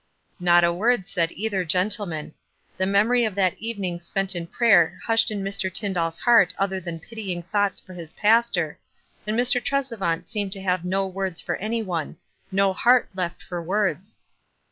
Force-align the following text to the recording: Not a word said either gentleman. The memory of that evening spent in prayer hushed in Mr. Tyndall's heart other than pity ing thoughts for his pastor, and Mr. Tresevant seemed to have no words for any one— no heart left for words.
Not 0.39 0.63
a 0.63 0.73
word 0.73 1.07
said 1.07 1.31
either 1.31 1.63
gentleman. 1.63 2.33
The 2.75 2.87
memory 2.87 3.23
of 3.23 3.35
that 3.35 3.55
evening 3.59 3.99
spent 3.99 4.35
in 4.35 4.47
prayer 4.47 4.99
hushed 5.05 5.29
in 5.29 5.43
Mr. 5.43 5.71
Tyndall's 5.71 6.17
heart 6.17 6.55
other 6.57 6.79
than 6.81 6.99
pity 6.99 7.31
ing 7.31 7.43
thoughts 7.43 7.79
for 7.79 7.93
his 7.93 8.13
pastor, 8.13 8.79
and 9.27 9.37
Mr. 9.39 9.61
Tresevant 9.63 10.25
seemed 10.25 10.53
to 10.53 10.61
have 10.63 10.83
no 10.83 11.05
words 11.05 11.39
for 11.39 11.55
any 11.57 11.83
one— 11.83 12.17
no 12.51 12.73
heart 12.73 13.09
left 13.13 13.43
for 13.43 13.61
words. 13.61 14.17